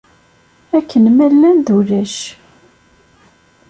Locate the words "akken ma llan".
0.77-1.57